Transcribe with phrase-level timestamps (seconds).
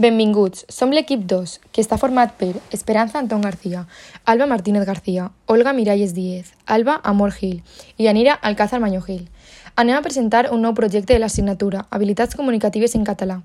[0.00, 3.82] Benvinguts, som l'equip 2, que està format per Esperanza Antón García,
[4.24, 7.60] Alba Martínez García, Olga Miralles Díez, Alba Amor Gil
[7.98, 9.28] i Anira Alcázar Maño Gil.
[9.76, 13.42] Anem a presentar un nou projecte de l'assignatura Habilitats comunicatives en català,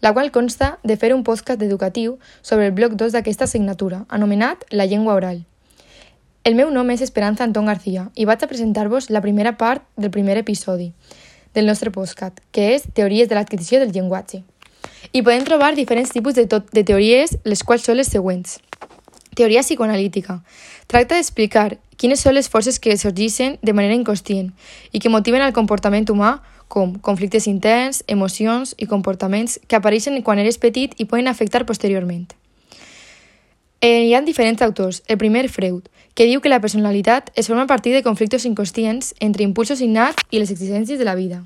[0.00, 4.66] la qual consta de fer un podcast educatiu sobre el bloc 2 d'aquesta assignatura, anomenat
[4.74, 5.44] La llengua oral.
[6.42, 10.10] El meu nom és Esperanza Antón García i vaig a presentar-vos la primera part del
[10.10, 10.94] primer episodi
[11.54, 14.42] del nostre podcast, que és Teories de l'adquisició del llenguatge.
[15.12, 18.56] I podem trobar diferents tipus de, tot, de teories, les quals són les següents.
[19.36, 20.38] Teoria psicoanalítica.
[20.88, 24.54] Tracta d'explicar quines són les forces que sorgeixen de manera inconscient
[24.90, 26.38] i que motiven el comportament humà
[26.72, 32.32] com conflictes interns, emocions i comportaments que apareixen quan eres petit i poden afectar posteriorment.
[33.84, 35.02] Eh, hi ha diferents autors.
[35.12, 39.12] El primer, Freud, que diu que la personalitat es forma a partir de conflictes inconscients
[39.20, 41.44] entre impulsos innats i les exigències de la vida.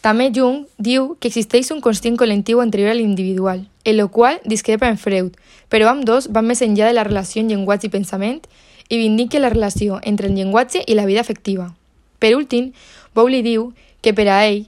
[0.00, 4.88] També Jung diu que existeix un conscient col·lectiu anterior a l'individual, en el qual discrepa
[4.88, 5.36] en Freud,
[5.68, 8.40] però amb dos van més enllà de la relació en llenguatge i pensament
[8.88, 11.74] i vindica la relació entre el llenguatge i la vida afectiva.
[12.18, 12.72] Per últim,
[13.14, 14.64] Bowley diu que per a ell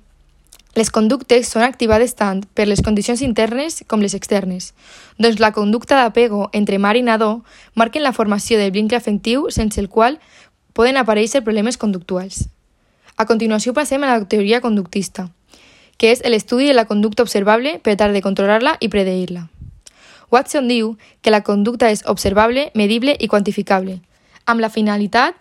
[0.76, 4.74] les conductes són activades tant per les condicions internes com les externes,
[5.16, 7.42] doncs la conducta d'apego entre mare i nadó
[7.74, 10.20] marquen la formació del vincle afectiu sense el qual
[10.72, 12.48] poden aparèixer problemes conductuals.
[13.22, 15.28] A continuació passem a la teoria conductista,
[15.94, 19.44] que és l'estudi de la conducta observable per tal de controlar-la i predeir-la.
[20.34, 24.00] Watson diu que la conducta és observable, medible i quantificable,
[24.42, 25.38] amb la finalitat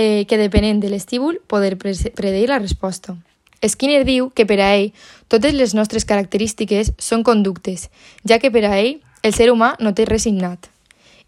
[0.00, 3.18] eh, que depenent de l'estímul poder predeir la resposta.
[3.60, 4.94] Skinner diu que per a ell
[5.28, 7.90] totes les nostres característiques són conductes,
[8.24, 10.70] ja que per a ell el ser humà no té res innat.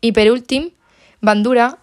[0.01, 0.71] I per últim,
[1.21, 1.75] Bandura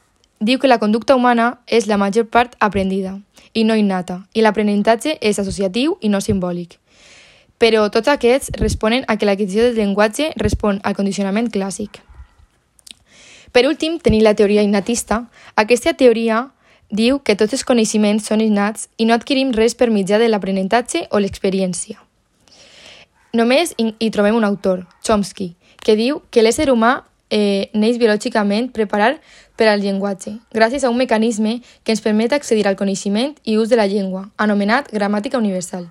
[0.44, 3.18] diu que la conducta humana és la major part aprendida
[3.54, 6.80] i no innata, i l'aprenentatge és associatiu i no simbòlic.
[7.62, 12.02] Però tots aquests responen a que l'adquisició del llenguatge respon al condicionament clàssic.
[13.54, 15.22] Per últim, tenim la teoria innatista.
[15.56, 16.48] Aquesta teoria
[16.90, 21.06] diu que tots els coneixements són innats i no adquirim res per mitjà de l'aprenentatge
[21.12, 22.02] o l'experiència.
[23.34, 29.18] Només hi trobem un autor, Chomsky, que diu que l'ésser humà eh, neix biològicament preparat
[29.58, 33.74] per al llenguatge, gràcies a un mecanisme que ens permet accedir al coneixement i ús
[33.74, 35.90] de la llengua, anomenat gramàtica universal.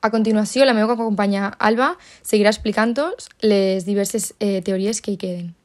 [0.00, 5.58] A continuació, la meva companya Alba seguirà explicant-nos les diverses eh, teories que hi queden.